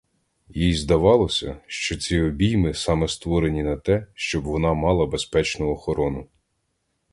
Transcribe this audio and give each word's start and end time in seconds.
Їй 0.53 0.73
здавалося, 0.75 1.57
що 1.67 1.95
ці 1.97 2.21
обійми 2.21 2.73
саме 2.73 3.07
створені 3.07 3.63
на 3.63 3.77
те, 3.77 4.07
щоб 4.13 4.43
вона 4.43 4.73
мала 4.73 5.05
безпечну 5.05 5.69
охорону. 5.69 6.27